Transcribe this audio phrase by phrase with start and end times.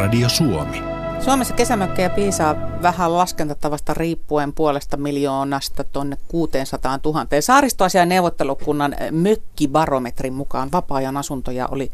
[0.00, 0.82] Radio Suomi.
[1.24, 7.26] Suomessa kesämökkejä piisaa vähän laskentatavasta riippuen puolesta miljoonasta tuonne 600 000.
[7.40, 11.92] Saaristoasian neuvottelukunnan mökkibarometrin mukaan vapaa-ajan asuntoja oli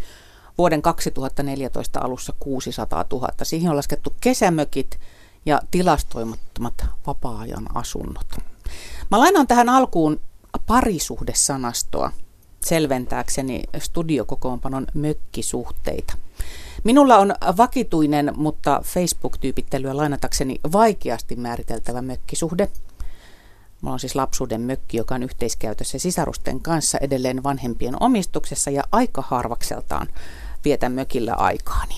[0.58, 3.28] vuoden 2014 alussa 600 000.
[3.42, 5.00] Siihen on laskettu kesämökit
[5.46, 8.26] ja tilastoimattomat vapaa-ajan asunnot.
[9.10, 10.20] Mä lainaan tähän alkuun
[10.66, 12.10] parisuhdesanastoa
[12.60, 16.14] selventääkseni studiokokoonpanon mökkisuhteita.
[16.86, 22.68] Minulla on vakituinen, mutta Facebook-tyypittelyä lainatakseni vaikeasti määriteltävä mökkisuhde.
[23.80, 29.22] Mulla on siis lapsuuden mökki, joka on yhteiskäytössä sisarusten kanssa edelleen vanhempien omistuksessa ja aika
[29.22, 30.06] harvakseltaan
[30.64, 31.94] vietän mökillä aikaani.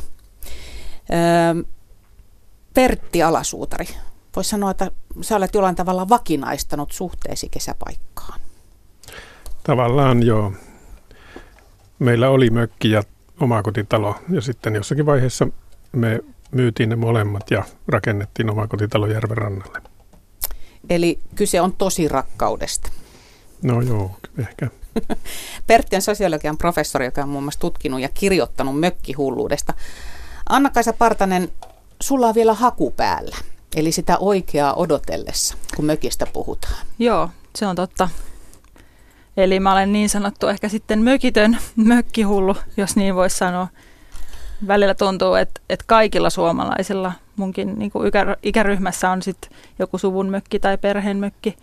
[1.10, 1.64] Öö,
[2.74, 3.86] Pertti Alasuutari,
[4.36, 8.40] voisi sanoa, että sä olet jollain tavalla vakinaistanut suhteesi kesäpaikkaan.
[9.62, 10.52] Tavallaan joo.
[11.98, 13.02] Meillä oli mökki ja
[13.40, 15.48] omakotitalo ja sitten jossakin vaiheessa
[15.92, 19.82] me myytiin ne molemmat ja rakennettiin omakotitalo järven rannalle.
[20.90, 22.90] Eli kyse on tosi rakkaudesta.
[23.62, 24.70] No joo, ehkä.
[25.66, 29.74] Pertti on sosiologian professori, joka on muun muassa tutkinut ja kirjoittanut mökkihulluudesta.
[30.48, 31.48] Anna-Kaisa Partanen,
[32.00, 33.36] sulla on vielä haku päällä,
[33.76, 36.86] eli sitä oikeaa odotellessa, kun mökistä puhutaan.
[36.98, 38.08] Joo, se on totta.
[39.38, 43.68] Eli mä olen niin sanottu ehkä sitten mökitön mökkihullu, jos niin voisi sanoa.
[44.66, 48.10] Välillä tuntuu, että, että kaikilla suomalaisilla, munkin niin kuin
[48.42, 51.56] ikäryhmässä on sitten joku suvun mökki tai perheen mökki,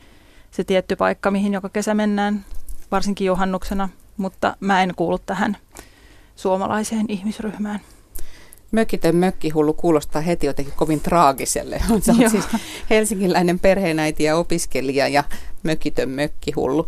[0.52, 2.46] se tietty paikka, mihin joka kesä mennään,
[2.92, 5.58] varsinkin juhannuksena, mutta mä en kuulu tähän
[6.36, 7.80] suomalaiseen ihmisryhmään.
[8.76, 11.82] Mökitön mökkihullu kuulostaa heti jotenkin kovin traagiselle.
[12.02, 12.46] Sä oot siis
[12.90, 15.24] helsinkiläinen perheenäiti ja opiskelija ja
[15.64, 16.88] mökitön mökkihullu.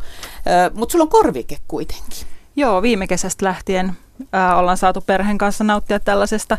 [0.73, 2.27] Mutta sulla on korvike kuitenkin.
[2.55, 3.91] Joo, viime kesästä lähtien
[4.35, 6.58] äh, ollaan saatu perheen kanssa nauttia tällaisesta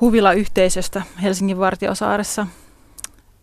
[0.00, 2.46] huvilayhteisöstä Helsingin Vartiosaaressa,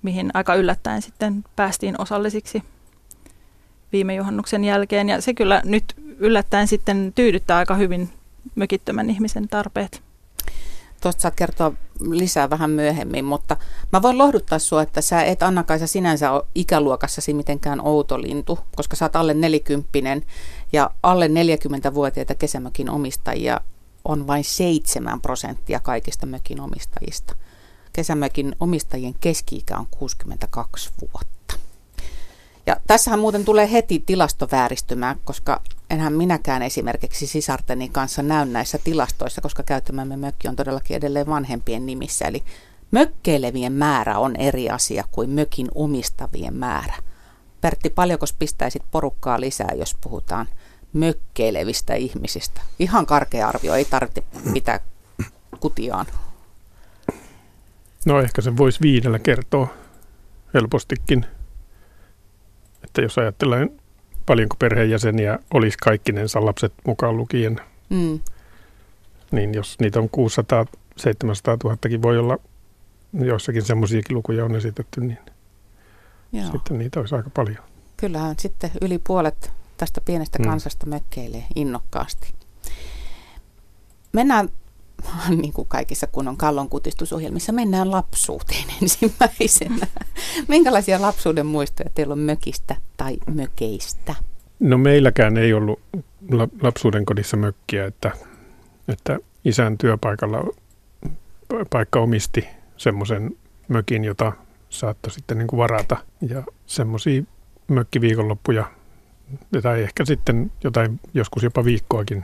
[0.01, 2.63] mihin aika yllättäen sitten päästiin osallisiksi
[3.91, 5.09] viime juhannuksen jälkeen.
[5.09, 5.83] Ja se kyllä nyt
[6.17, 8.09] yllättäen sitten tyydyttää aika hyvin
[8.55, 10.01] mökittömän ihmisen tarpeet.
[11.03, 13.57] Tuosta saat kertoa lisää vähän myöhemmin, mutta
[13.91, 18.95] mä voin lohduttaa sua, että sä et Anna-Kaisa sinänsä ole ikäluokassasi mitenkään outo lintu, koska
[18.95, 20.23] sä oot alle nelikymppinen
[20.73, 23.61] ja alle 40-vuotiaita kesämökin omistajia
[24.05, 27.35] on vain 7 prosenttia kaikista mökin omistajista.
[27.93, 31.55] Kesämökin omistajien keski-ikä on 62 vuotta.
[32.65, 35.61] Ja tässähän muuten tulee heti tilastovääristymään, koska
[35.93, 41.85] enhän minäkään esimerkiksi sisarteni kanssa näy näissä tilastoissa, koska käyttämämme mökki on todellakin edelleen vanhempien
[41.85, 42.25] nimissä.
[42.25, 42.43] Eli
[42.91, 46.93] mökkeilevien määrä on eri asia kuin mökin omistavien määrä.
[47.61, 50.47] Pertti, paljonko pistäisit porukkaa lisää, jos puhutaan
[50.93, 52.61] mökkeilevistä ihmisistä?
[52.79, 54.23] Ihan karkea arvio, ei tarvitse
[54.53, 54.79] pitää
[55.59, 56.05] kutiaan.
[58.05, 59.67] No ehkä se voisi viidellä kertoa
[60.53, 61.25] helpostikin.
[62.83, 63.69] Että jos ajatellaan
[64.25, 68.19] paljonko perheenjäseniä olisi kaikkinensa lapset mukaan lukien, mm.
[69.31, 70.65] niin jos niitä on 600
[70.97, 72.37] 700 000 voi olla,
[73.13, 75.19] joissakin semmoisiakin lukuja on esitetty, niin
[76.31, 76.51] Joo.
[76.51, 77.63] sitten niitä olisi aika paljon.
[77.97, 80.45] Kyllähän sitten yli puolet tästä pienestä mm.
[80.45, 82.33] kansasta mökkeilee innokkaasti.
[84.13, 84.49] Mennään
[85.41, 89.87] niin kuin kaikissa kunnon kallon kutistusohjelmissa, mennään lapsuuteen ensimmäisenä.
[90.47, 94.15] Minkälaisia lapsuuden muistoja teillä on mökistä tai mökeistä?
[94.59, 95.79] No meilläkään ei ollut
[96.61, 98.11] lapsuuden kodissa mökkiä, että,
[98.87, 100.43] että isän työpaikalla
[101.69, 103.37] paikka omisti semmoisen
[103.67, 104.31] mökin, jota
[104.69, 105.97] saattoi sitten niin kuin varata.
[106.29, 107.23] Ja semmoisia
[107.67, 108.71] mökkiviikonloppuja,
[109.61, 112.23] tai ehkä sitten jotain, joskus jopa viikkoakin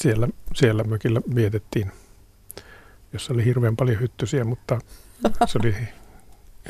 [0.00, 1.92] siellä, siellä mökillä vietettiin
[3.12, 4.78] jossa oli hirveän paljon hyttysiä, mutta
[5.46, 5.74] se oli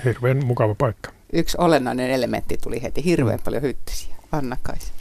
[0.04, 1.10] hirveän mukava paikka.
[1.32, 3.44] Yksi olennainen elementti tuli heti, hirveän mm.
[3.44, 4.16] paljon hyttysiä.
[4.32, 4.92] Anna Kaisa.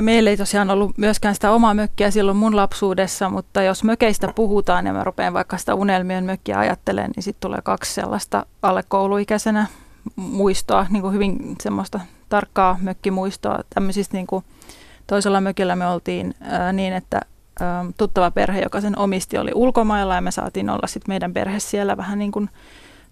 [0.00, 4.86] Meillä ei tosiaan ollut myöskään sitä omaa mökkiä silloin mun lapsuudessa, mutta jos mökeistä puhutaan
[4.86, 9.66] ja mä rupean vaikka sitä unelmien mökkiä ajattelemaan, niin sitten tulee kaksi sellaista alle kouluikäisenä
[10.16, 13.58] muistoa, niin kuin hyvin semmoista tarkkaa mökkimuistoa.
[13.74, 14.44] Tämmöisistä niin kuin
[15.06, 17.20] toisella mökillä me oltiin ää, niin, että
[17.96, 21.96] tuttava perhe, joka sen omisti, oli ulkomailla ja me saatiin olla sitten meidän perhe siellä
[21.96, 22.50] vähän niin kuin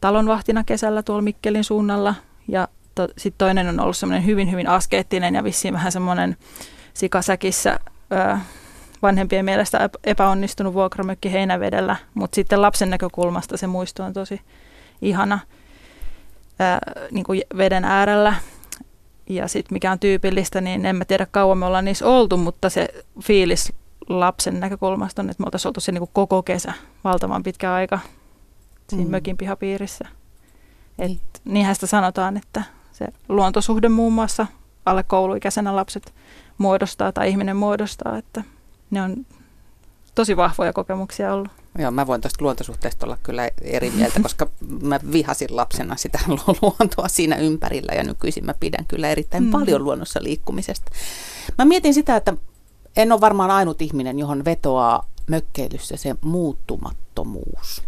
[0.00, 2.14] talonvahtina kesällä tuolla Mikkelin suunnalla.
[2.48, 6.36] Ja to, sitten toinen on ollut semmoinen hyvin, hyvin askeettinen ja vissiin vähän semmoinen
[6.94, 7.78] sikasäkissä
[8.12, 8.38] ö,
[9.02, 14.40] vanhempien mielestä epäonnistunut vuokramökki heinävedellä, mutta sitten lapsen näkökulmasta se muisto on tosi
[15.02, 15.38] ihana
[16.60, 18.34] ö, niin kuin veden äärellä.
[19.28, 22.70] Ja sitten mikä on tyypillistä, niin en mä tiedä kauan me ollaan niissä oltu, mutta
[22.70, 22.88] se
[23.22, 23.72] fiilis
[24.08, 26.72] lapsen näkökulmasta on, että me oltaisiin oltu se niin koko kesä
[27.04, 27.98] valtavan pitkä aika.
[28.88, 29.10] siinä mm.
[29.10, 30.08] mökin pihapiirissä.
[30.98, 31.20] Et niin.
[31.44, 32.62] Niinhän sitä sanotaan, että
[32.92, 34.46] se luontosuhde muun muassa
[34.86, 36.14] alle kouluikäisenä lapset
[36.58, 38.44] muodostaa tai ihminen muodostaa, että
[38.90, 39.26] ne on
[40.14, 41.48] tosi vahvoja kokemuksia ollut.
[41.78, 44.50] Joo, mä voin tuosta luontosuhteesta olla kyllä eri mieltä, koska
[44.82, 46.18] mä vihasin lapsena sitä
[46.62, 49.50] luontoa siinä ympärillä ja nykyisin mä pidän kyllä erittäin mm.
[49.50, 50.90] paljon luonnossa liikkumisesta.
[51.58, 52.34] Mä mietin sitä, että
[52.96, 57.82] en ole varmaan ainut ihminen, johon vetoaa mökkeilyssä se muuttumattomuus.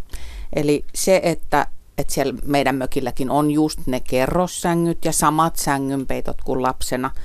[0.53, 1.67] Eli se, että,
[1.99, 7.11] että siellä meidän mökilläkin on just ne kerrossängyt ja samat sängynpeitot kuin lapsena–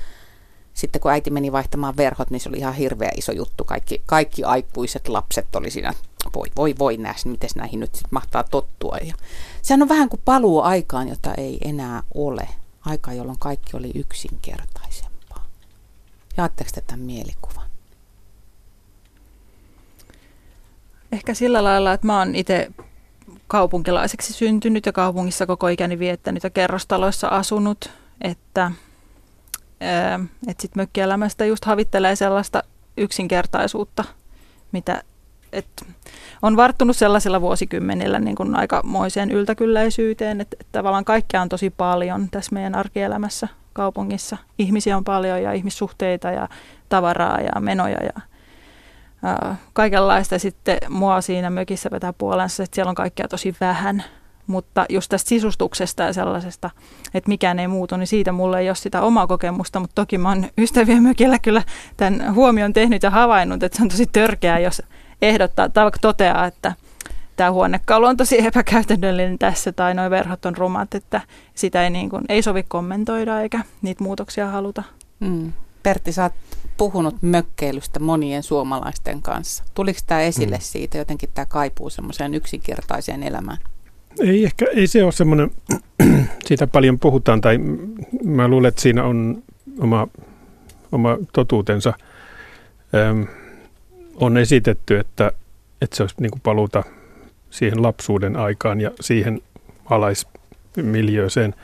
[0.74, 3.64] sitten kun äiti meni vaihtamaan verhot, niin se oli ihan hirveä iso juttu.
[3.64, 5.92] Kaikki, kaikki aikuiset lapset oli siinä,
[6.34, 8.96] voi voi voi näs, miten näihin nyt sit mahtaa tottua.
[8.96, 9.14] Ja
[9.62, 12.48] sehän on vähän kuin paluu aikaan, jota ei enää ole.
[12.86, 15.46] Aika, jolloin kaikki oli yksinkertaisempaa.
[16.36, 17.61] Jaatteko tätä mielikuvan?
[21.12, 22.70] Ehkä sillä lailla, että mä oon itse
[23.48, 28.70] kaupunkilaiseksi syntynyt ja kaupungissa koko ikäni viettänyt ja kerrostaloissa asunut, että–
[30.48, 32.62] että sitten mökkielämästä just havittelee sellaista
[32.96, 34.04] yksinkertaisuutta,
[34.72, 35.02] mitä
[35.52, 35.66] et
[36.42, 42.28] on varttunut sellaisilla vuosikymmenillä niin kuin aikamoiseen yltäkylläisyyteen, että, että tavallaan kaikkea on tosi paljon
[42.30, 44.36] tässä meidän arkielämässä kaupungissa.
[44.58, 46.48] Ihmisiä on paljon ja ihmissuhteita ja
[46.88, 48.22] tavaraa ja menoja ja
[49.72, 50.38] kaikenlaista.
[50.38, 54.04] Sitten mua siinä mökissä vetää puolensa, että siellä on kaikkea tosi vähän–
[54.46, 56.70] mutta just tästä sisustuksesta ja sellaisesta,
[57.14, 60.28] että mikään ei muutu, niin siitä mulla ei ole sitä omaa kokemusta, mutta toki mä
[60.28, 61.62] oon ystävien mökillä kyllä
[61.96, 64.82] tämän huomion tehnyt ja havainnut, että se on tosi törkeää, jos
[65.22, 66.72] ehdottaa tai vaikka toteaa, että
[67.36, 71.20] tämä huonekaulu on tosi epäkäytännöllinen tässä tai nuo verhot on rumat, että
[71.54, 74.82] sitä ei, niin kuin, ei sovi kommentoida eikä niitä muutoksia haluta.
[75.20, 75.52] Mm.
[75.82, 76.32] Pertti, sä oot
[76.76, 79.64] puhunut mökkeilystä monien suomalaisten kanssa.
[79.74, 80.62] Tuliko tämä esille mm.
[80.62, 83.58] siitä jotenkin tämä kaipuu semmoiseen yksinkertaiseen elämään?
[84.20, 85.50] Ei ehkä, ei se ole semmoinen,
[86.46, 87.58] siitä paljon puhutaan, tai
[88.24, 89.42] mä luulen, että siinä on
[89.80, 90.08] oma,
[90.92, 91.92] oma totuutensa.
[92.94, 93.26] Öm,
[94.14, 95.32] on esitetty, että,
[95.80, 96.82] että se olisi niin kuin paluuta
[97.50, 99.40] siihen lapsuuden aikaan ja siihen
[99.84, 101.54] alaismiljööseen.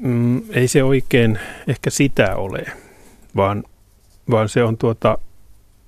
[0.00, 2.66] Mm, ei se oikein ehkä sitä ole,
[3.38, 3.64] vaan,
[4.30, 5.18] vaan se on, tuota,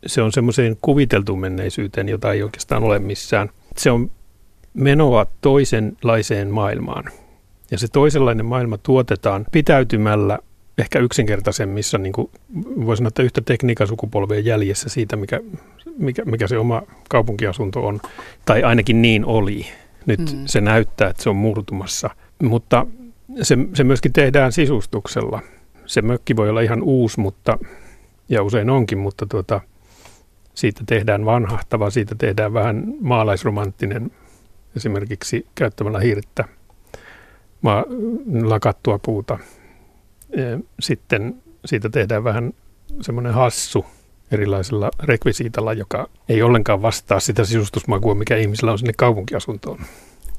[0.07, 3.51] se on semmoiseen kuviteltuun menneisyyteen, jota ei oikeastaan ole missään.
[3.77, 4.11] Se on
[4.75, 7.05] menoa toisenlaiseen maailmaan.
[7.71, 10.39] Ja se toisenlainen maailma tuotetaan pitäytymällä
[10.79, 12.31] ehkä yksinkertaisemmissa, niin kuin
[12.87, 15.41] voisi sanoa, että yhtä tekniikan sukupolveen jäljessä siitä, mikä,
[15.99, 18.01] mikä, mikä se oma kaupunkiasunto on.
[18.47, 19.67] Tai ainakin niin oli.
[20.07, 20.43] Nyt mm.
[20.47, 22.11] se näyttää, että se on murtumassa.
[22.43, 22.87] Mutta
[23.43, 25.43] se, se myöskin tehdään sisustuksella.
[25.91, 27.59] Se mökki voi olla ihan uusi, mutta,
[28.29, 29.61] ja usein onkin, mutta tuota,
[30.55, 34.11] siitä tehdään vanhahtava, siitä tehdään vähän maalaisromanttinen
[34.77, 36.45] esimerkiksi käyttämällä hirttä,
[37.63, 37.85] maa,
[38.43, 39.39] lakattua puuta.
[40.81, 42.53] Sitten siitä tehdään vähän
[43.01, 43.87] semmoinen hassu
[44.31, 49.79] erilaisella rekvisiitalla, joka ei ollenkaan vastaa sitä sisustusmakua, mikä ihmisillä on sinne kaupunkiasuntoon.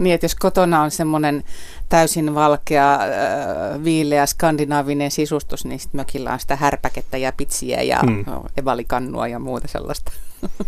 [0.01, 1.43] Niin, että jos kotona on semmoinen
[1.89, 7.99] täysin valkea, äh, viileä skandinaavinen sisustus, niin sitten mökillä on sitä härpäkettä ja pitsiä ja
[7.99, 8.25] hmm.
[8.57, 10.11] evalikannua ja muuta sellaista.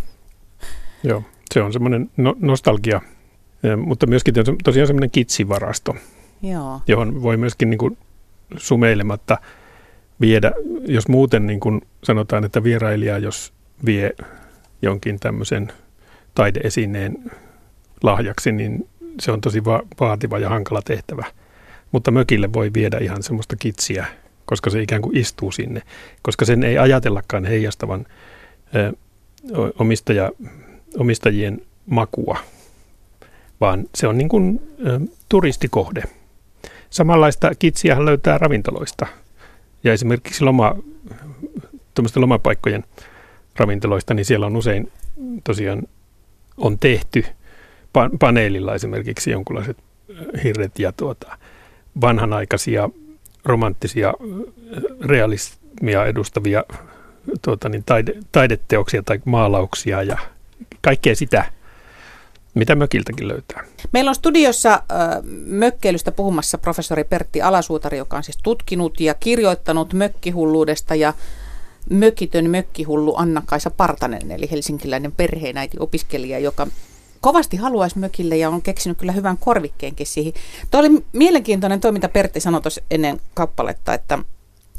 [1.02, 1.22] Joo,
[1.54, 3.00] se on semmoinen no- nostalgia
[3.76, 5.96] mutta myöskin tosiaan semmoinen kitsivarasto,
[6.42, 6.80] Joo.
[6.86, 7.98] johon voi myöskin niin kuin
[8.56, 9.38] sumeilematta
[10.20, 10.52] viedä,
[10.86, 13.52] jos muuten niin kuin sanotaan, että vierailija, jos
[13.84, 14.10] vie
[14.82, 15.72] jonkin tämmöisen
[16.34, 17.30] taideesineen
[18.02, 18.88] lahjaksi, niin
[19.20, 21.24] se on tosi va- vaativa ja hankala tehtävä.
[21.92, 24.06] Mutta mökille voi viedä ihan semmoista kitsiä,
[24.44, 25.82] koska se ikään kuin istuu sinne,
[26.22, 28.06] koska sen ei ajatellakaan heijastavan
[28.74, 28.92] ö,
[29.78, 30.30] omistaja,
[30.98, 32.38] omistajien makua–
[33.60, 36.02] vaan se on niin kuin ö, turistikohde.
[36.90, 39.06] Samanlaista kitsiä löytää ravintoloista
[39.84, 40.76] ja esimerkiksi loma,
[42.16, 42.84] lomapaikkojen
[43.56, 44.92] ravintoloista, niin siellä on usein
[45.44, 45.82] tosiaan
[46.56, 47.24] on tehty
[48.18, 49.76] paneelilla esimerkiksi jonkinlaiset
[50.44, 51.38] hirret ja tuota,
[52.00, 52.90] vanhanaikaisia
[53.44, 54.14] romanttisia
[55.04, 56.64] realismia edustavia
[57.42, 60.18] tuota, niin taide, taideteoksia tai maalauksia ja
[60.80, 61.44] kaikkea sitä
[62.54, 63.64] mitä mökiltäkin löytää?
[63.92, 64.80] Meillä on studiossa äh,
[65.46, 71.12] mökkeilystä puhumassa professori Pertti Alasuutari, joka on siis tutkinut ja kirjoittanut mökkihulluudesta ja
[71.90, 76.66] mökitön mökkihullu Anna-Kaisa Partanen, eli helsinkiläinen perheenäiti opiskelija, joka
[77.24, 80.32] kovasti haluaisi mökille ja on keksinyt kyllä hyvän korvikkeenkin siihen.
[80.70, 84.18] Tuo oli mielenkiintoinen toiminta Pertti sanoi tuossa ennen kappaletta, että,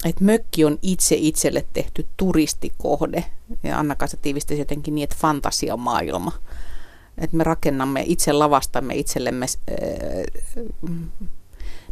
[0.05, 3.25] että mökki on itse itselle tehty turistikohde.
[3.63, 6.31] Ja Anna-Kaisa tiivisti jotenkin niin, että fantasiamaailma.
[7.17, 10.49] että me rakennamme itse lavastamme itsellemme äh,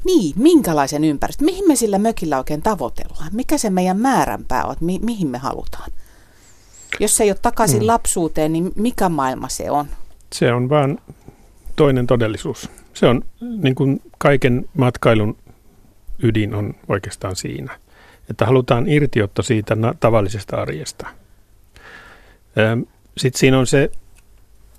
[0.05, 4.99] niin, minkälaisen ympäristön, mihin me sillä mökillä oikein tavoitellaan, mikä se meidän määränpää on, mi-
[5.03, 5.91] mihin me halutaan.
[6.99, 7.87] Jos se ei ole takaisin mm.
[7.87, 9.87] lapsuuteen, niin mikä maailma se on?
[10.33, 10.99] Se on vaan
[11.75, 12.69] toinen todellisuus.
[12.93, 13.21] Se on
[13.57, 15.37] niin kuin kaiken matkailun
[16.23, 17.79] ydin on oikeastaan siinä,
[18.29, 21.07] että halutaan irtiotto siitä tavallisesta arjesta.
[23.17, 23.91] Sitten siinä on se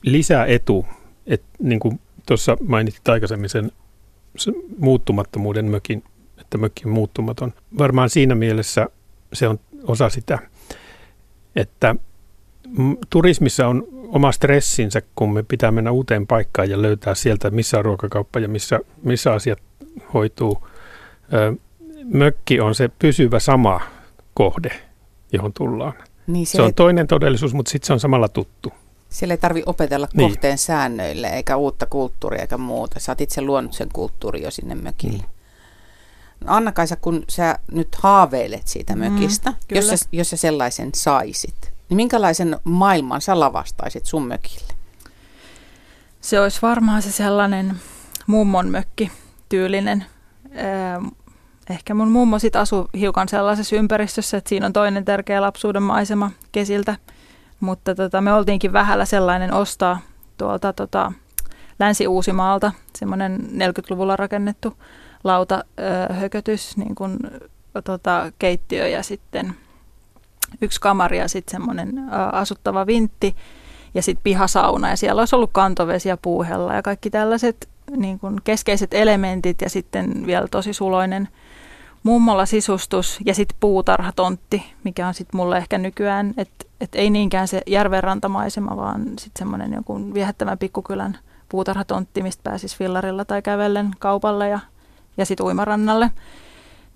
[0.02, 0.86] lisäetu,
[1.26, 3.72] että niin kuin tuossa mainitsit aikaisemmin sen,
[4.78, 6.04] muuttumattomuuden mökin,
[6.40, 7.52] että mökki on muuttumaton.
[7.78, 8.86] Varmaan siinä mielessä
[9.32, 10.38] se on osa sitä,
[11.56, 11.94] että
[13.10, 17.84] turismissa on oma stressinsä, kun me pitää mennä uuteen paikkaan ja löytää sieltä, missä on
[17.84, 19.58] ruokakauppa ja missä, missä asiat
[20.14, 20.66] hoituu.
[22.04, 23.80] Mökki on se pysyvä sama
[24.34, 24.70] kohde,
[25.32, 25.92] johon tullaan.
[26.26, 26.72] Niin se, se on ei...
[26.72, 28.72] toinen todellisuus, mutta sitten se on samalla tuttu.
[29.08, 30.30] Siellä ei tarvitse opetella niin.
[30.30, 33.00] kohteen säännöille, eikä uutta kulttuuria eikä muuta.
[33.00, 35.22] Sä oot itse luonut sen kulttuuri jo sinne mökille.
[35.22, 36.46] Mm.
[36.46, 40.90] No Anna-Kaisa, kun sä nyt haaveilet siitä mm, mökistä, mm, jos, sä, jos sä sellaisen
[40.94, 44.74] saisit, niin minkälaisen maailman sä lavastaisit sun mökille?
[46.20, 47.80] Se olisi varmaan se sellainen
[48.26, 49.10] mummon mökki
[49.48, 50.04] tyylinen.
[51.70, 56.30] Ehkä mun mummo sitten asuu hiukan sellaisessa ympäristössä, että siinä on toinen tärkeä lapsuuden maisema
[56.52, 56.96] kesiltä.
[57.60, 60.00] Mutta tota, me oltiinkin vähällä sellainen ostaa
[60.38, 61.12] tuolta tota,
[61.78, 64.76] Länsi-Uusimaalta, semmoinen 40-luvulla rakennettu
[65.24, 67.18] lautahökötys, niin kuin,
[67.84, 69.54] tota, keittiö ja sitten
[70.60, 73.36] yksi kamari ja sitten semmoinen asuttava vintti
[73.94, 78.36] ja sitten pihasauna ja siellä olisi ollut kantovesi ja puuhella ja kaikki tällaiset niin kuin
[78.44, 81.28] keskeiset elementit ja sitten vielä tosi suloinen
[82.02, 87.48] mummolla sisustus ja sitten puutarhatontti, mikä on sitten mulle ehkä nykyään, että et ei niinkään
[87.48, 91.18] se järvenrantamaisema, vaan sitten semmoinen joku viehättävän pikkukylän
[91.48, 94.60] puutarhatontti, mistä pääsisi fillarilla tai kävellen kaupalle ja,
[95.16, 96.10] ja sitten uimarannalle.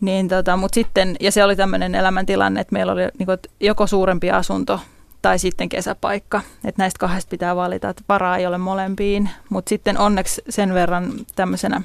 [0.01, 4.31] Niin tota, mut sitten, ja se oli tämmöinen elämäntilanne, että meillä oli niin joko suurempi
[4.31, 4.81] asunto
[5.23, 6.43] tai sitten kesäpaikka.
[6.65, 9.31] Että näistä kahdesta pitää valita, että varaa ei ole molempiin.
[9.49, 11.83] Mutta sitten onneksi sen verran tämmöisenä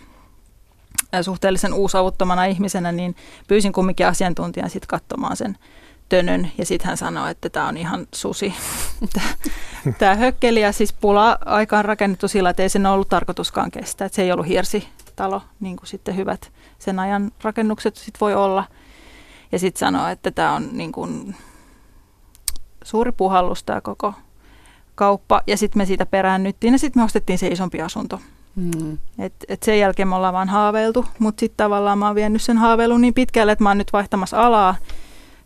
[1.21, 3.15] suhteellisen uusavuttomana ihmisenä, niin
[3.47, 5.57] pyysin kumminkin asiantuntijan sitten katsomaan sen
[6.09, 6.51] tönön.
[6.57, 8.53] Ja sitten hän sanoi, että tämä on ihan susi.
[9.99, 14.05] tämä hökkeli ja siis pula aikaan rakennettu sillä, että ei sen ollut tarkoituskaan kestää.
[14.05, 14.47] Että se ei ollut
[15.13, 18.65] hirsitalo, niin kuin sitten hyvät sen ajan rakennukset sit voi olla.
[19.51, 21.35] Ja sitten sanoi, että tämä on niin kuin
[22.83, 24.13] suuri puhallus tämä koko
[24.95, 25.41] kauppa.
[25.47, 28.19] Ja sitten me siitä peräännyttiin ja sitten me ostettiin se isompi asunto.
[28.55, 28.97] Mm.
[29.19, 32.57] Et, et sen jälkeen me ollaan vaan haaveiltu, mutta sitten tavallaan mä oon vienyt sen
[32.57, 34.75] haaveilun niin pitkälle, että mä oon nyt vaihtamassa alaa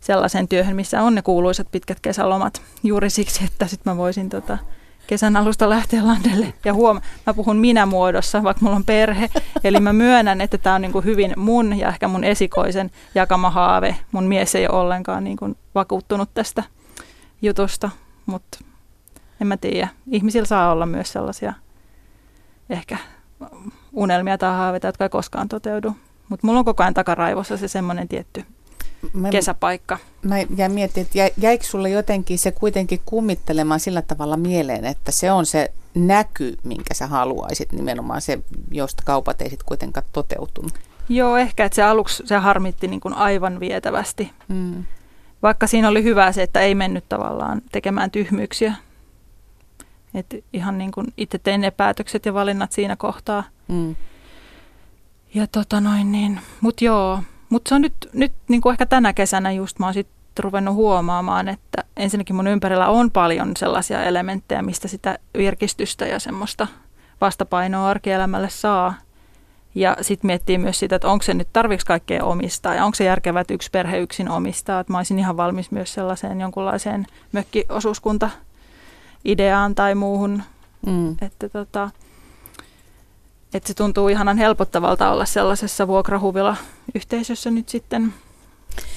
[0.00, 2.62] sellaisen työhön, missä on ne kuuluisat pitkät kesälomat.
[2.82, 4.58] Juuri siksi, että sitten mä voisin tota,
[5.08, 6.54] kesän alusta lähteä landelle.
[6.64, 9.30] Ja huom, mä puhun minä-muodossa, vaikka mulla on perhe.
[9.64, 13.50] Eli mä myönnän, että tämä on niin kuin hyvin mun ja ehkä mun esikoisen jakama
[13.50, 13.96] haave.
[14.12, 16.62] Mun mies ei ole ollenkaan niin kuin vakuuttunut tästä
[17.42, 17.90] jutusta,
[18.26, 18.58] mutta
[19.40, 19.88] en mä tiedä.
[20.10, 21.52] Ihmisillä saa olla myös sellaisia
[22.70, 22.96] ehkä
[23.92, 25.96] unelmia tai haaveita, jotka ei koskaan toteudu.
[26.28, 28.44] Mutta mulla on koko ajan takaraivossa se semmoinen tietty
[29.12, 29.98] mä, kesäpaikka.
[30.22, 35.32] Mä jäin miettimään, että jäikö sulle jotenkin se kuitenkin kummittelemaan sillä tavalla mieleen, että se
[35.32, 38.38] on se näky, minkä sä haluaisit, nimenomaan se,
[38.70, 40.72] josta kaupat ei sitten kuitenkaan toteutunut.
[41.08, 44.30] Joo, ehkä, että se aluksi se harmitti niin kuin aivan vietävästi.
[44.48, 44.84] Mm.
[45.42, 48.74] Vaikka siinä oli hyvä se, että ei mennyt tavallaan tekemään tyhmyyksiä.
[50.14, 53.44] Et ihan niin kuin itse tein ne päätökset ja valinnat siinä kohtaa.
[53.68, 53.96] Mm.
[55.34, 59.12] Ja tota noin niin, mut joo, mutta se on nyt, nyt niin kuin ehkä tänä
[59.12, 64.62] kesänä just mä oon sit ruvennut huomaamaan, että ensinnäkin mun ympärillä on paljon sellaisia elementtejä,
[64.62, 66.66] mistä sitä virkistystä ja semmoista
[67.20, 68.94] vastapainoa arkielämälle saa.
[69.74, 73.04] Ja sitten miettii myös sitä, että onko se nyt, tarviks kaikkea omistaa ja onko se
[73.04, 74.80] järkevää, että yksi perhe yksin omistaa.
[74.80, 80.42] Että mä olisin ihan valmis myös sellaiseen jonkunlaiseen mökkiosuuskunta-ideaan tai muuhun.
[80.86, 81.16] Mm.
[81.22, 81.90] Että tota,
[83.54, 86.56] että se tuntuu ihanan helpottavalta olla sellaisessa vuokrahuvilla
[86.94, 88.14] yhteisössä nyt sitten.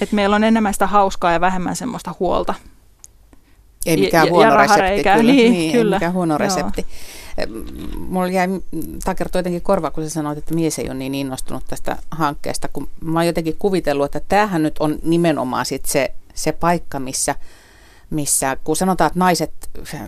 [0.01, 2.53] Että meillä on enemmän sitä hauskaa ja vähemmän semmoista huolta.
[3.85, 5.33] Ei mikään ja, huono ja resepti, kyllä.
[5.33, 5.95] Niin, niin, kyllä.
[5.95, 6.85] Ei mikään huono resepti.
[7.97, 8.47] Mulla jäi
[9.03, 12.87] takertu jotenkin korva, kun sä sanoit, että mies ei ole niin innostunut tästä hankkeesta, kun
[13.01, 17.35] mä oon jotenkin kuvitellut, että tämähän nyt on nimenomaan sit se, se paikka, missä,
[18.09, 19.53] missä, kun sanotaan, että naiset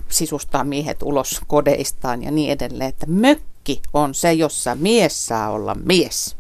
[0.10, 5.50] sisustaa miehet ulos kodeistaan ja niin edelleen, että mökki mökki on se, jossa mies saa
[5.50, 6.36] olla mies.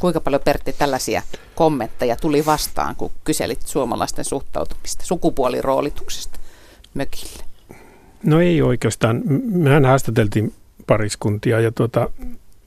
[0.00, 1.22] Kuinka paljon Pertti tällaisia
[1.54, 6.38] kommentteja tuli vastaan, kun kyselit suomalaisten suhtautumista sukupuoliroolituksesta
[6.94, 7.44] mökille?
[8.22, 9.22] No ei oikeastaan.
[9.44, 10.54] Mehän haastateltiin
[10.86, 12.10] pariskuntia ja tuota,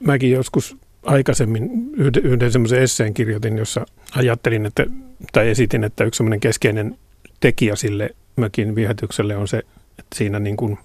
[0.00, 3.86] mäkin joskus aikaisemmin yhden, yhden semmoisen esseen kirjoitin, jossa
[4.16, 4.86] ajattelin, että,
[5.32, 6.98] tai esitin, että yksi semmoinen keskeinen
[7.40, 9.58] tekijä sille mökin viehätykselle on se,
[9.98, 10.78] että siinä niin kuin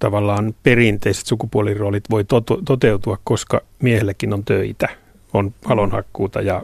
[0.00, 4.88] tavallaan perinteiset sukupuoliroolit voi to- toteutua, koska miehellekin on töitä,
[5.32, 6.62] on halonhakkuuta ja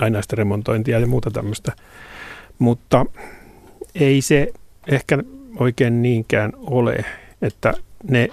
[0.00, 1.72] ainaista remontointia ja muuta tämmöistä.
[2.58, 3.06] Mutta
[3.94, 4.52] ei se
[4.86, 5.18] ehkä
[5.58, 7.04] oikein niinkään ole,
[7.42, 7.72] että
[8.10, 8.28] ne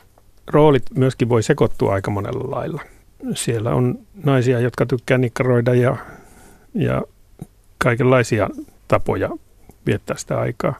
[0.47, 2.81] roolit myöskin voi sekoittua aika monella lailla.
[3.33, 5.97] Siellä on naisia, jotka tykkää nikkaroida ja,
[6.73, 7.01] ja
[7.77, 8.49] kaikenlaisia
[8.87, 9.29] tapoja
[9.85, 10.75] viettää sitä aikaa.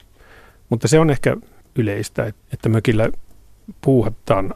[0.70, 1.38] Mutta se on ehkä
[1.76, 3.10] yleistä, että mökillä
[3.82, 4.54] puuhataan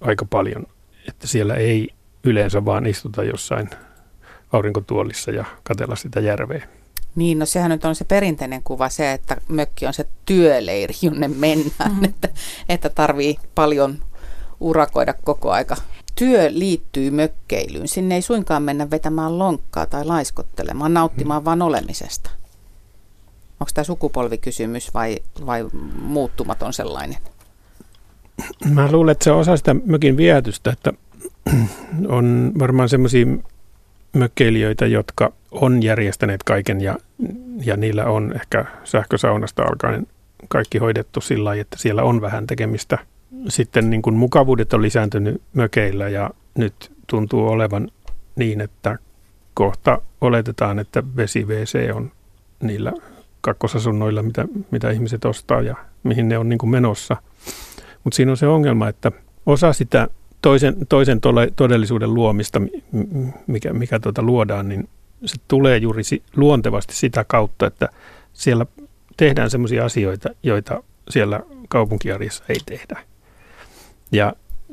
[0.00, 0.66] aika paljon,
[1.08, 1.88] että siellä ei
[2.24, 3.70] yleensä vaan istuta jossain
[4.52, 6.68] aurinkotuolissa ja katella sitä järveä.
[7.14, 11.28] Niin, no sehän nyt on se perinteinen kuva se, että mökki on se työleiri, jonne
[11.28, 12.04] mennään, mm-hmm.
[12.04, 12.28] että,
[12.68, 13.98] että tarvii paljon
[14.60, 15.76] urakoida koko aika.
[16.14, 17.88] Työ liittyy mökkeilyyn.
[17.88, 21.44] Sinne ei suinkaan mennä vetämään lonkkaa tai laiskottelemaan, nauttimaan mm.
[21.44, 22.30] vaan olemisesta.
[23.60, 25.68] Onko tämä sukupolvikysymys vai, vai
[26.02, 27.18] muuttumaton sellainen?
[28.74, 30.92] Mä luulen, että se on osa sitä mökin vietystä, että
[32.08, 33.26] on varmaan semmoisia
[34.12, 36.96] mökkeilijöitä, jotka on järjestäneet kaiken ja,
[37.64, 40.06] ja niillä on ehkä sähkösaunasta alkaen
[40.48, 42.98] kaikki hoidettu sillä lailla, että siellä on vähän tekemistä.
[43.48, 47.90] Sitten niin kuin mukavuudet on lisääntynyt mökeillä ja nyt tuntuu olevan
[48.36, 48.98] niin, että
[49.54, 52.12] kohta oletetaan, että vesi-WC on
[52.62, 52.92] niillä
[53.40, 57.16] kakkosasunnoilla, mitä, mitä ihmiset ostaa ja mihin ne on niin kuin menossa.
[58.06, 59.12] Mutta siinä on se ongelma, että
[59.46, 60.08] osa sitä
[60.42, 61.20] toisen, toisen
[61.56, 62.62] todellisuuden luomista,
[63.46, 64.88] mikä, mikä tuota luodaan, niin
[65.24, 66.02] se tulee juuri
[66.36, 67.88] luontevasti sitä kautta, että
[68.32, 68.66] siellä
[69.16, 73.02] tehdään sellaisia asioita, joita siellä kaupunkiarjessa ei tehdä.
[74.12, 74.32] Ja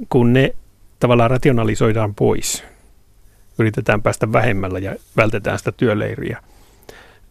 [0.10, 0.55] kun ne
[0.99, 2.63] tavallaan rationalisoidaan pois,
[3.60, 6.43] yritetään päästä vähemmällä ja vältetään sitä työleiriä,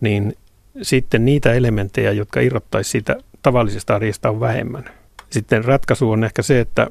[0.00, 0.36] niin
[0.82, 5.01] sitten niitä elementtejä, jotka irrottaisi siitä tavallisesta arjesta on vähemmän.
[5.32, 6.90] Sitten ratkaisu on ehkä se, että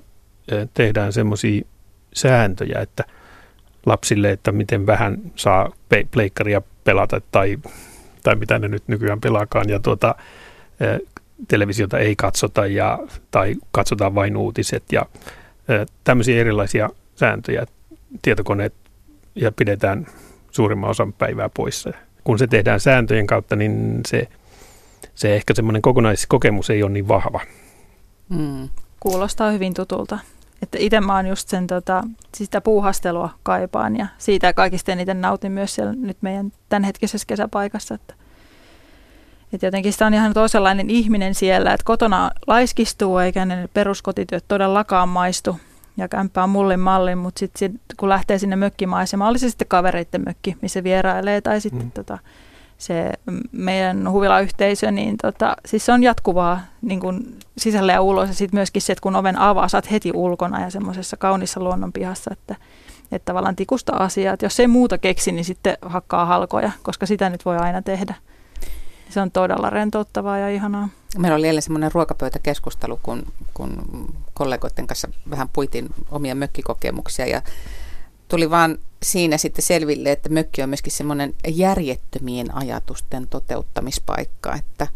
[0.74, 1.62] tehdään semmoisia
[2.14, 3.04] sääntöjä, että
[3.86, 5.72] lapsille, että miten vähän saa
[6.12, 7.58] pleikkaria pelata tai,
[8.24, 10.16] tai mitä ne nyt nykyään pelaakaan ja tuota,
[11.48, 13.00] televisiota ei katsota ja,
[13.32, 15.06] tai katsotaan vain uutiset ja
[16.04, 17.66] tämmöisiä erilaisia sääntöjä.
[18.22, 18.74] Tietokoneet
[19.36, 20.08] ja pidetään
[20.52, 21.94] suurimman osan päivää poissa.
[22.24, 24.28] Kun se tehdään sääntöjen kautta, niin se,
[25.16, 27.40] se ehkä semmoinen kokonaiskokemus ei ole niin vahva.
[28.32, 28.70] Mm.
[29.00, 30.20] Kuulostaa hyvin tutulta.
[30.62, 32.04] Että itse mä oon just sen tota,
[32.36, 37.96] sitä puuhastelua kaipaan ja siitä kaikista eniten nautin myös siellä nyt meidän tämänhetkisessä kesäpaikassa.
[37.96, 38.14] Että,
[39.54, 45.10] että jotenkin sitä on ihan toisenlainen ihminen siellä, että kotona laiskistuu eikä ne peruskotityöt todellakaan
[45.10, 45.60] maistu
[45.98, 50.22] ja kämppää mullin mallin, mutta sitten sit, kun lähtee sinne mökkimaisemaan, oli se sitten kavereiden
[50.26, 51.92] mökki, missä vierailee tai sitten mm.
[51.92, 52.18] tota,
[52.82, 53.12] se
[53.52, 58.28] meidän huvilayhteisö, niin tota, siis se on jatkuvaa niin kuin sisälle ja ulos.
[58.30, 62.32] Ja sitten myöskin se, että kun oven avaa, saat heti ulkona ja semmoisessa kaunissa luonnonpihassa,
[62.34, 62.56] että,
[63.12, 64.36] että tavallaan tikusta asiaa.
[64.42, 68.16] Jos ei muuta keksi, niin sitten hakkaa halkoja, koska sitä nyt voi aina tehdä.
[69.10, 70.90] Se on todella rentouttavaa ja ihanaa.
[71.18, 73.84] Meillä oli eilen semmoinen ruokapöytäkeskustelu, kun, kun
[74.34, 77.42] kollegoiden kanssa vähän puitin omia mökkikokemuksia ja
[78.32, 84.88] tuli vaan siinä sitten selville, että mökki on myöskin semmoinen järjettömien ajatusten toteuttamispaikka, että,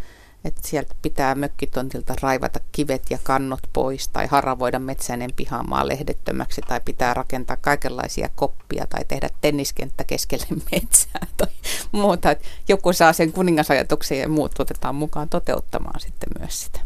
[0.46, 6.82] että sieltä pitää mökkitontilta raivata kivet ja kannot pois tai haravoida metsäinen pihamaa lehdettömäksi tai
[6.86, 11.48] pitää rakentaa kaikenlaisia koppia tai tehdä tenniskenttä keskelle metsää tai
[11.92, 12.32] muuta.
[12.32, 16.80] Että joku saa sen kuningasajatuksen ja muut otetaan mukaan toteuttamaan sitten myös sitä.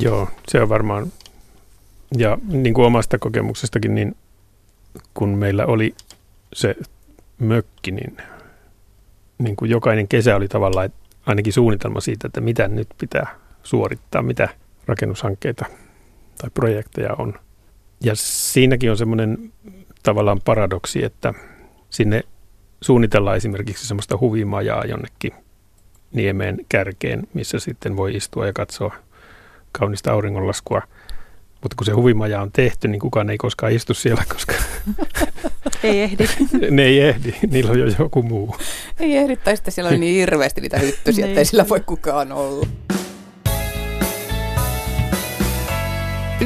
[0.00, 1.12] Joo, se on varmaan,
[2.16, 4.16] ja niin kuin omasta kokemuksestakin, niin
[5.14, 5.94] kun meillä oli
[6.52, 6.76] se
[7.38, 8.16] mökki, niin,
[9.38, 10.90] niin kuin jokainen kesä oli tavallaan
[11.26, 14.48] ainakin suunnitelma siitä, että mitä nyt pitää suorittaa, mitä
[14.86, 15.64] rakennushankkeita
[16.38, 17.34] tai projekteja on.
[18.04, 19.52] Ja siinäkin on semmoinen
[20.02, 21.34] tavallaan paradoksi, että
[21.90, 22.22] sinne
[22.80, 25.32] suunnitellaan esimerkiksi semmoista huvimajaa jonnekin
[26.12, 28.94] niemeen kärkeen, missä sitten voi istua ja katsoa
[29.72, 30.82] kaunista auringonlaskua–
[31.62, 34.54] mutta kun se huvimaja on tehty, niin kukaan ei koskaan istu siellä, koska...
[35.82, 36.24] ei ehdi.
[36.70, 38.56] ne ei ehdi, niillä on jo joku muu.
[39.00, 42.32] Ei ehdi, tai sitten siellä on niin hirveästi niitä hyttysiä, että ei sillä voi kukaan
[42.32, 42.66] olla.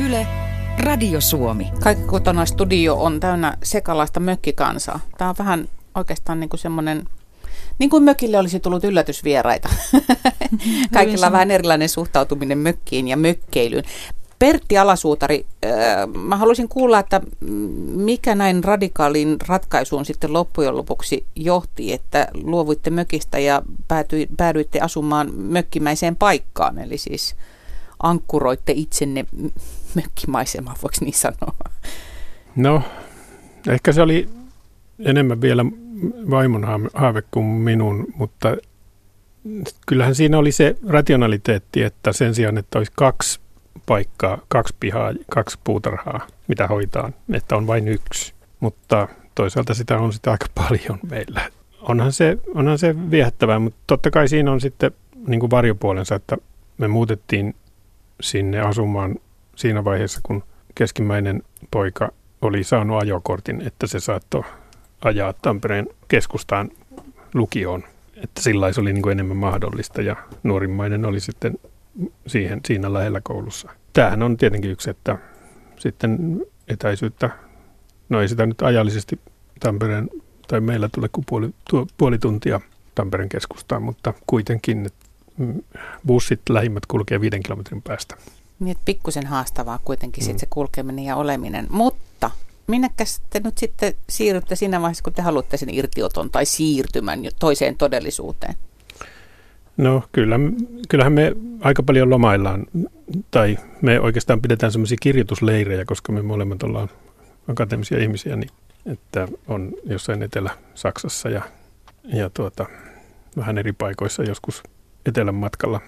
[0.06, 0.26] Yle,
[0.78, 1.72] Radio Suomi.
[1.82, 5.00] Kaikki kotona studio on täynnä sekalaista mökkikansaa.
[5.18, 7.04] Tämä on vähän oikeastaan niin kuin semmoinen
[7.78, 9.68] Niin kuin mökille olisi tullut yllätysvieraita.
[10.94, 13.84] Kaikilla on vähän erilainen suhtautuminen mökkiin ja mökkeilyyn.
[14.44, 15.46] Pertti Alasuutari,
[16.24, 17.20] mä haluaisin kuulla, että
[17.94, 25.34] mikä näin radikaaliin ratkaisuun sitten loppujen lopuksi johti, että luovuitte mökistä ja päätyi, päädyitte asumaan
[25.34, 27.36] mökkimäiseen paikkaan, eli siis
[28.02, 29.24] ankkuroitte itsenne
[29.94, 31.54] mökkimaisemaan, voiko niin sanoa?
[32.56, 32.82] No,
[33.68, 34.28] ehkä se oli
[34.98, 35.64] enemmän vielä
[36.30, 38.56] vaimon haave kuin minun, mutta
[39.86, 43.43] kyllähän siinä oli se rationaliteetti, että sen sijaan, että olisi kaksi
[43.86, 48.34] paikkaa, kaksi pihaa, kaksi puutarhaa, mitä hoitaa, että on vain yksi.
[48.60, 51.50] Mutta toisaalta sitä on sitä aika paljon meillä.
[51.80, 54.90] Onhan se, onhan se viehättävää, mutta totta kai siinä on sitten
[55.26, 56.36] niin kuin varjopuolensa, että
[56.78, 57.54] me muutettiin
[58.20, 59.16] sinne asumaan
[59.56, 64.44] siinä vaiheessa, kun keskimmäinen poika oli saanut ajokortin, että se saattoi
[65.04, 66.70] ajaa Tampereen keskustaan
[67.34, 67.84] lukioon.
[68.16, 71.58] Että sillä se oli niin kuin enemmän mahdollista ja nuorimmainen oli sitten
[72.26, 73.70] siihen, siinä lähellä koulussa.
[73.92, 75.18] Tämähän on tietenkin yksi, että
[75.78, 77.30] sitten etäisyyttä,
[78.08, 79.20] no ei sitä nyt ajallisesti
[79.60, 80.10] Tampereen
[80.48, 82.60] tai meillä tule kuin puoli, tuo, puoli tuntia
[82.94, 84.90] Tampereen keskustaan, mutta kuitenkin
[85.38, 85.62] mm,
[86.06, 88.16] bussit lähimmät kulkee viiden kilometrin päästä.
[88.60, 90.26] Niin, pikkusen haastavaa kuitenkin mm.
[90.26, 92.30] sit se kulkeminen ja oleminen, mutta
[92.66, 97.76] minnekäs te nyt sitten siirrytte siinä vaiheessa, kun te haluatte sen irtioton tai siirtymän toiseen
[97.76, 98.54] todellisuuteen?
[99.76, 100.36] No kyllä,
[100.88, 102.66] kyllähän me aika paljon lomaillaan,
[103.30, 106.88] tai me oikeastaan pidetään semmoisia kirjoitusleirejä, koska me molemmat ollaan
[107.48, 108.50] akateemisia ihmisiä, niin
[108.86, 111.42] että on jossain Etelä-Saksassa ja,
[112.04, 112.66] ja tuota,
[113.36, 114.62] vähän eri paikoissa joskus
[115.06, 115.80] etelän matkalla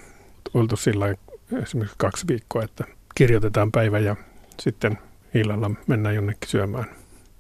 [0.54, 1.14] oltu sillä
[1.62, 4.16] esimerkiksi kaksi viikkoa, että kirjoitetaan päivä ja
[4.60, 4.98] sitten
[5.34, 6.86] illalla mennään jonnekin syömään.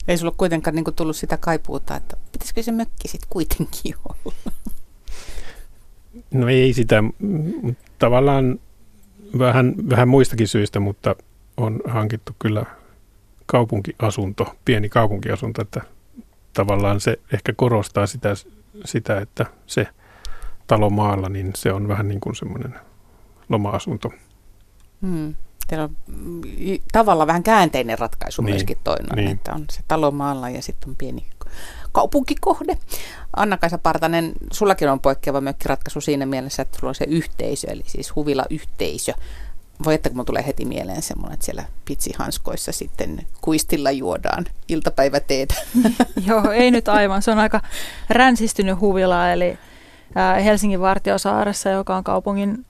[0.08, 4.52] Ei sulla kuitenkaan niin tullut sitä kaipuuta, että pitäisikö se mökki sitten kuitenkin olla?
[6.30, 7.02] No ei sitä,
[7.98, 8.60] tavallaan
[9.38, 11.16] vähän, vähän muistakin syistä, mutta
[11.56, 12.64] on hankittu kyllä
[13.46, 15.80] kaupunkiasunto, pieni kaupunkiasunto, että
[16.52, 18.34] tavallaan se ehkä korostaa sitä,
[18.84, 19.88] sitä että se
[20.66, 22.74] talo maalla, niin se on vähän niin kuin semmoinen
[23.48, 24.12] loma-asunto.
[25.02, 25.34] Hmm.
[25.66, 26.40] Teillä on mm,
[26.92, 29.30] tavallaan vähän käänteinen ratkaisu niin, myöskin toinen, niin.
[29.30, 31.26] että on se talo maalla ja sitten on pieni
[31.96, 32.78] kaupunkikohde.
[33.36, 38.16] Anna-Kaisa Partanen, sullakin on poikkeava mökkiratkaisu siinä mielessä, että sulla on se yhteisö, eli siis
[38.16, 39.12] huvila-yhteisö.
[39.84, 45.54] Voi että kun tulee heti mieleen semmoinen, että siellä pitsihanskoissa sitten kuistilla juodaan iltapäiväteetä.
[46.28, 47.22] Joo, ei nyt aivan.
[47.22, 47.60] Se on aika
[48.10, 49.58] ränsistynyt huvila, eli
[50.44, 52.66] Helsingin Vartiosaaressa, joka on kaupungin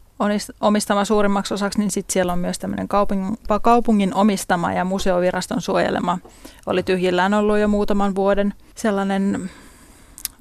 [0.60, 6.18] omistama suurimmaksi osaksi, niin sitten siellä on myös tämmöinen kaupungin, kaupungin omistama ja museoviraston suojelema.
[6.66, 9.50] Oli tyhjillään ollut jo muutaman vuoden sellainen,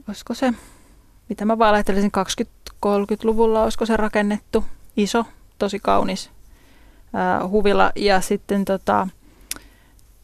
[0.08, 0.54] olisiko se,
[1.30, 2.12] mitä mä valehtelisin,
[2.86, 4.66] 20-30-luvulla, olisiko se rakennettu,
[4.98, 5.26] iso,
[5.60, 6.32] tosi kaunis
[7.14, 7.92] ää, huvila.
[7.96, 9.08] Ja sitten tota,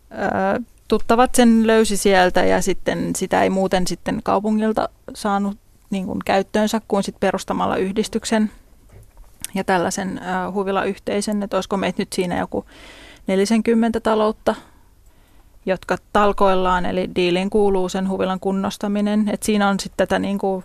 [0.09, 5.57] ää, tuttavat sen löysi sieltä ja sitten sitä ei muuten sitten kaupungilta saanut
[5.89, 8.51] niin kuin käyttöönsä kuin sit perustamalla yhdistyksen
[9.55, 12.65] ja tällaisen äh, huvilayhteisön, että olisiko meitä nyt siinä joku
[13.27, 14.55] 40 taloutta,
[15.65, 19.29] jotka talkoillaan, eli diiliin kuuluu sen huvilan kunnostaminen.
[19.29, 20.63] Et siinä on sitten tätä niin kuin,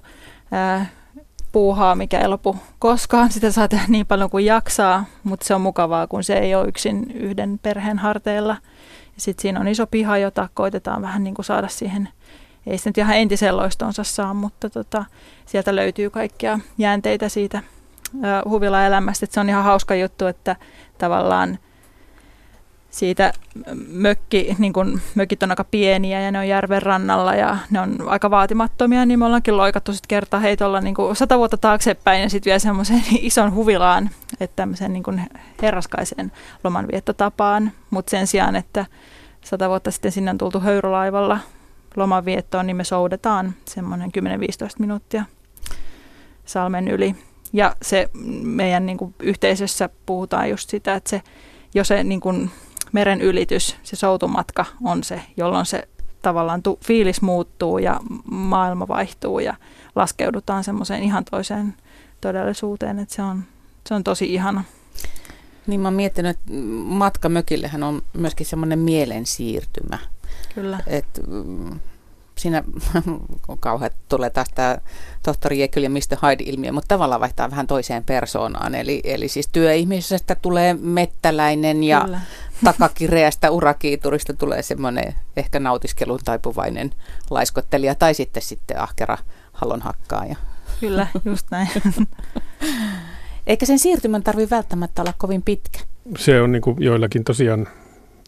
[0.52, 0.92] äh,
[1.52, 3.32] puuhaa, mikä ei lopu koskaan.
[3.32, 6.68] Sitä saa tehdä niin paljon kuin jaksaa, mutta se on mukavaa, kun se ei ole
[6.68, 8.56] yksin yhden perheen harteilla.
[9.16, 12.08] Sitten siinä on iso piha, jota koitetaan vähän niin kuin saada siihen,
[12.66, 15.04] ei se nyt ihan entiseen loistonsa saa, mutta tota,
[15.46, 17.62] sieltä löytyy kaikkia jäänteitä siitä–
[18.48, 19.24] huvilaelämästä.
[19.24, 20.56] Että se on ihan hauska juttu, että
[20.98, 21.58] tavallaan
[22.90, 23.32] siitä
[23.88, 27.96] mökki, niin kun mökit on aika pieniä ja ne on järven rannalla ja ne on
[28.06, 32.50] aika vaatimattomia, niin me ollaankin loikattu sitten kertaa heitolla niin sata vuotta taaksepäin ja sitten
[32.50, 35.22] vielä semmoisen ison huvilaan, että tämmöisen niin
[35.62, 36.32] herraskaiseen
[36.64, 37.72] lomanviettotapaan.
[37.90, 38.86] Mutta sen sijaan, että
[39.44, 41.38] sata vuotta sitten sinne on tultu höyrylaivalla
[41.96, 44.20] lomanviettoon, niin me soudetaan semmoinen 10-15
[44.78, 45.24] minuuttia
[46.44, 47.16] salmen yli.
[47.52, 48.10] Ja se
[48.42, 51.22] meidän niin kuin, yhteisössä puhutaan just sitä, että se,
[51.74, 52.50] jo se niin kuin,
[52.92, 55.88] meren ylitys, se soutumatka on se, jolloin se
[56.22, 59.54] tavallaan tu, fiilis muuttuu ja maailma vaihtuu ja
[59.94, 61.74] laskeudutaan semmoiseen ihan toiseen
[62.20, 63.44] todellisuuteen, että se on,
[63.88, 64.64] se on tosi ihana.
[65.66, 66.52] Niin mä oon miettinyt, että
[66.84, 69.98] matka mökillehän on myöskin semmoinen mielen siirtymä.
[70.54, 70.80] Kyllä.
[70.86, 71.80] Et, mm,
[72.38, 72.62] siinä
[73.48, 74.78] on kauhean, tulee taas tämä
[75.22, 76.16] tohtori Jekyll ja Mr.
[76.22, 78.74] Hyde-ilmiö, mutta tavallaan vaihtaa vähän toiseen persoonaan.
[78.74, 82.20] Eli, eli siis työihmisestä tulee mettäläinen ja Kyllä.
[82.64, 86.90] takakireästä urakiiturista tulee semmoinen ehkä nautiskelun taipuvainen
[87.30, 89.18] laiskottelija tai sitten sitten ahkera
[89.52, 90.36] halon hakkaaja.
[90.80, 91.68] Kyllä, just näin.
[93.46, 95.78] Eikä sen siirtymän tarvitse välttämättä olla kovin pitkä.
[96.18, 97.68] Se on niin kuin joillakin tosiaan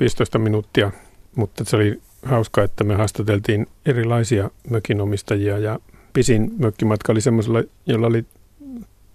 [0.01, 0.93] 15 minuuttia,
[1.39, 5.79] mutta se oli hauska, että me haastateltiin erilaisia mökinomistajia ja
[6.13, 8.25] pisin mökkimatka oli semmoisella, jolla oli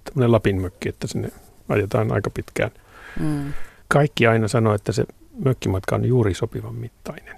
[0.04, 1.30] tämmöinen Lapin mökki, että sinne
[1.70, 2.72] ajetaan aika pitkään.
[3.20, 3.54] Mm.
[3.88, 5.06] Kaikki aina sanoo, että se
[5.46, 7.38] mökkimatka on juuri sopivan mittainen.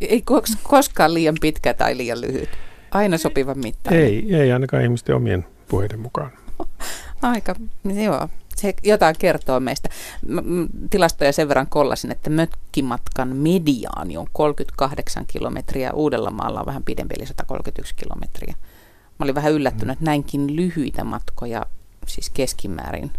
[0.00, 0.22] Ei
[0.62, 2.48] koskaan liian pitkä tai liian lyhyt.
[2.90, 4.04] Aina sopivan mittainen.
[4.04, 6.30] Ei, ei ainakaan ihmisten omien puheiden mukaan.
[7.22, 7.54] Aika,
[8.04, 8.28] joo.
[8.60, 9.88] Se jotain kertoo meistä.
[10.90, 15.92] Tilastoja sen verran kollasin, että mökkimatkan mediaani on 38 kilometriä.
[15.92, 18.54] Uudellamaalla on vähän pidempi, eli 131 kilometriä.
[19.18, 21.66] Mä olin vähän yllättynyt, että näinkin lyhyitä matkoja,
[22.06, 23.10] siis keskimäärin,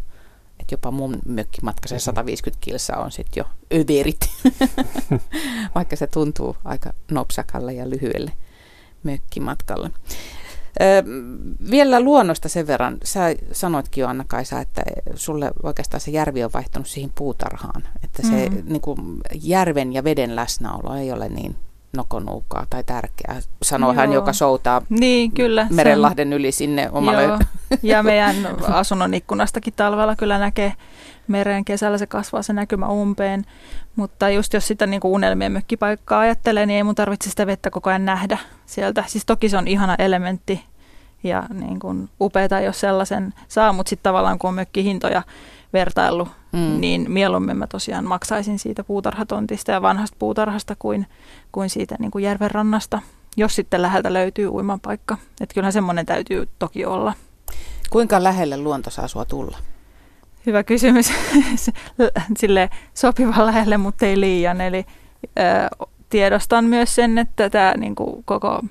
[0.59, 3.45] että jopa mun mökkimatka, se 150 kilsa on sitten jo
[3.79, 4.29] överit,
[5.75, 8.31] vaikka se tuntuu aika nopsakalle ja lyhyelle
[9.03, 9.91] mökkimatkalle.
[11.71, 12.97] Vielä luonnosta sen verran.
[13.03, 14.81] Sä sanoitkin jo Anna-Kaisa, että
[15.15, 17.83] sulle oikeastaan se järvi on vaihtunut siihen puutarhaan.
[18.03, 18.63] Että se mm.
[18.65, 18.97] niin kuin,
[19.41, 21.55] järven ja veden läsnäolo ei ole niin
[21.97, 27.23] nokonuukaa tai tärkeää, sanoo hän, joka soutaa niin, kyllä, Merenlahden on, yli sinne omalle.
[27.23, 27.39] Joo.
[27.83, 30.73] Ja meidän asunnon ikkunastakin talvella kyllä näkee
[31.31, 33.45] meren, kesällä se kasvaa se näkymä umpeen.
[33.95, 37.69] Mutta just jos sitä niin kuin unelmien mökkipaikkaa ajattelee, niin ei mun tarvitse sitä vettä
[37.69, 39.03] koko ajan nähdä sieltä.
[39.07, 40.63] Siis toki se on ihana elementti
[41.23, 45.23] ja niin kuin upeata, jos sellaisen saa, mutta sitten tavallaan kun on mökkihintoja
[45.73, 46.81] vertailu, mm.
[46.81, 51.07] niin mieluummin mä tosiaan maksaisin siitä puutarhatontista ja vanhasta puutarhasta kuin,
[51.51, 53.01] kuin siitä niin kuin järven rannasta,
[53.37, 55.17] jos sitten läheltä löytyy uimapaikka.
[55.41, 57.13] Että kyllähän semmoinen täytyy toki olla.
[57.89, 59.57] Kuinka lähelle luonto saa sua tulla?
[60.45, 61.13] Hyvä kysymys.
[62.37, 64.61] Sille sopiva lähelle, mutta ei liian.
[64.61, 64.85] Eli
[66.09, 68.61] tiedostan myös sen, että tämä niin kuin, koko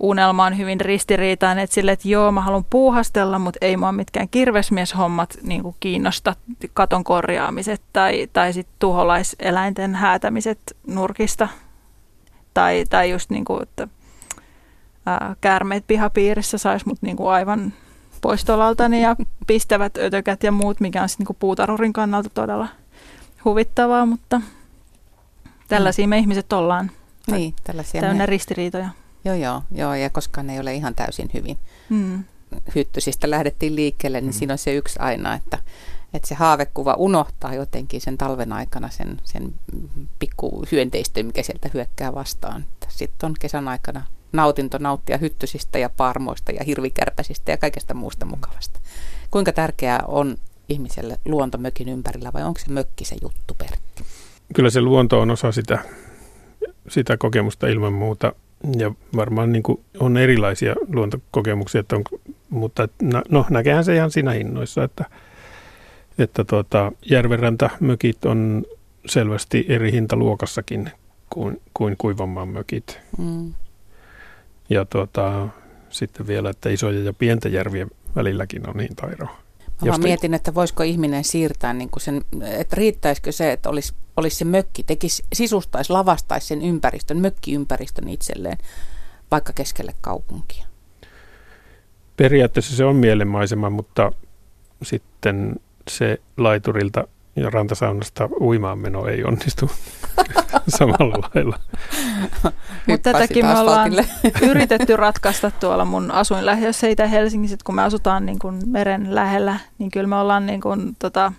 [0.00, 4.28] unelma on hyvin ristiriitainen, että sille, että joo, mä haluan puuhastella, mutta ei mua mitkään
[4.28, 6.36] kirvesmieshommat niin kuin kiinnosta,
[6.74, 11.48] katon korjaamiset tai, tai sitten tuholaiseläinten häätämiset nurkista.
[12.54, 13.88] Tai, tai just niin kuin, että
[15.06, 17.72] ää, käärmeet pihapiirissä saisi mut niin kuin aivan
[18.20, 22.68] poistolaltani ja pistävät ötökät ja muut, mikä on sitten niin puutarhurin kannalta todella
[23.44, 24.40] huvittavaa, mutta
[25.68, 26.10] tällaisia mm.
[26.10, 26.90] me ihmiset ollaan.
[27.30, 28.26] Niin, tällaisia täynnä me...
[28.26, 28.88] ristiriitoja.
[29.24, 31.58] Joo, joo, joo, ja koskaan ei ole ihan täysin hyvin.
[31.88, 32.24] Mm.
[32.74, 34.38] Hyttysistä lähdettiin liikkeelle, niin mm.
[34.38, 35.58] siinä on se yksi aina, että,
[36.14, 39.54] että se haavekuva unohtaa jotenkin sen talven aikana sen, sen
[40.18, 42.64] pikku hyönteistön, mikä sieltä hyökkää vastaan.
[42.88, 48.80] Sitten on kesän aikana nautinto nauttia hyttysistä ja parmoista ja hirvikärpäsistä ja kaikesta muusta mukavasta.
[49.30, 50.36] Kuinka tärkeää on
[50.68, 54.04] ihmiselle luonto mökin ympärillä vai onko se mökki se juttu, Pertti?
[54.54, 55.78] Kyllä se luonto on osa sitä,
[56.88, 58.32] sitä kokemusta ilman muuta
[58.78, 59.62] ja varmaan niin
[60.00, 62.04] on erilaisia luontokokemuksia, että on,
[62.50, 62.88] mutta
[63.30, 65.04] no, näkehän se ihan siinä hinnoissa, että,
[66.18, 68.64] että tuota, järvenrantamökit on
[69.06, 70.90] selvästi eri hintaluokassakin
[71.30, 73.00] kuin, kuin kuivanmaan mökit.
[73.18, 73.54] Mm.
[74.70, 75.48] Ja tuota,
[75.88, 79.26] sitten vielä, että isoja ja pienten järvien välilläkin on niin tairo.
[79.84, 84.36] Mä mietin, että voisiko ihminen siirtää niin kuin sen, että riittäisikö se, että olisi, olisi
[84.36, 88.58] se mökki, tekisi, sisustaisi, lavastaisi sen ympäristön, mökkiympäristön itselleen,
[89.30, 90.66] vaikka keskelle kaupunkia.
[92.16, 94.12] Periaatteessa se on mielenmaisema, mutta
[94.82, 95.56] sitten
[95.90, 99.70] se laiturilta ja rantasaunasta uimaan meno ei onnistu
[100.78, 101.58] samalla lailla.
[102.86, 103.92] Mutta tätäkin me ollaan
[104.50, 109.90] yritetty ratkaista tuolla mun asuinlähiössä Itä Helsingissä, kun me asutaan niin kuin meren lähellä, niin
[109.90, 111.32] kyllä me ollaan niin kuin, tota,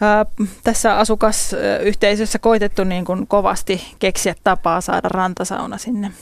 [0.00, 0.26] ää,
[0.64, 6.12] tässä asukasyhteisössä koitettu niin kuin kovasti keksiä tapaa saada rantasauna sinne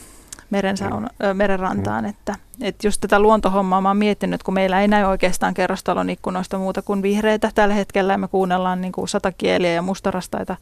[0.51, 1.37] merensauna, mm.
[1.37, 2.05] merenrantaan.
[2.05, 2.11] Mm.
[2.11, 6.59] Että, että just tätä luontohommaa mä oon miettinyt, kun meillä ei näy oikeastaan kerrostalon ikkunoista
[6.59, 8.19] muuta kuin vihreitä tällä hetkellä.
[8.19, 10.57] Me kuunnellaan niin kuin satakieliä ja mustarastaita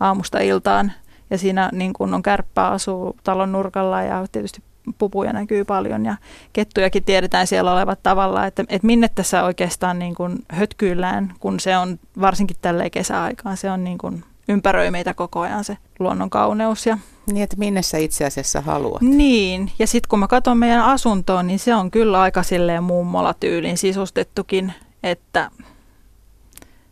[0.00, 0.92] aamusta iltaan.
[1.30, 4.62] Ja siinä niin kuin on kärppää asuu talon nurkalla ja tietysti
[4.98, 6.16] pupuja näkyy paljon ja
[6.52, 11.76] kettujakin tiedetään siellä olevat tavalla, että, että minne tässä oikeastaan niin kuin hötkyillään, kun se
[11.76, 16.86] on varsinkin tälleen kesäaikaan, se on niin kuin ympäröi meitä koko ajan se luonnon kauneus.
[16.86, 19.02] Ja niin, että minne sä itse asiassa haluat.
[19.02, 23.34] Niin, ja sitten kun mä katson meidän asuntoon, niin se on kyllä aika silleen mummola
[23.34, 25.50] tyylin sisustettukin, että,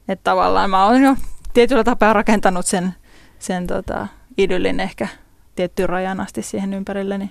[0.09, 1.17] että tavallaan mä oon jo
[1.55, 2.95] tietyllä tapaa rakentanut sen,
[3.39, 5.09] sen tota, idyllin ehkä
[5.55, 7.31] tiettyyn rajan asti siihen ympärilleni.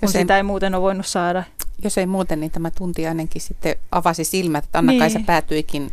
[0.00, 1.44] Kun ei, sitä ei muuten ole voinut saada.
[1.84, 5.26] Jos ei muuten, niin tämä tunti ainakin sitten avasi silmät, että Anna-Kaisa niin.
[5.26, 5.90] päätyikin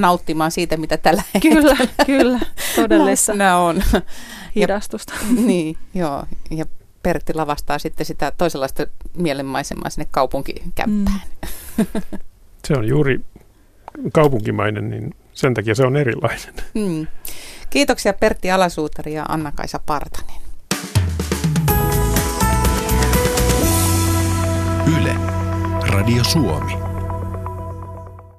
[0.00, 2.40] nauttimaan siitä, mitä tällä Kyllä, kyllä,
[2.76, 3.56] todellista.
[3.56, 3.82] on.
[4.56, 5.14] Hidastusta.
[5.14, 6.24] Ja, niin, joo.
[6.50, 6.64] Ja
[7.02, 8.86] Pertti lavastaa sitten sitä toisenlaista
[9.16, 11.20] mielenmaisemaa sinne kaupunkikämppään.
[11.76, 11.86] Mm.
[12.64, 13.20] Se on juuri
[14.12, 16.54] kaupunkimainen, niin sen takia se on erilainen.
[16.74, 17.06] Mm.
[17.70, 20.40] Kiitoksia Pertti Alasuutari ja Anna-Kaisa Partanen.
[24.98, 25.14] Yle,
[25.88, 26.89] Radio Suomi.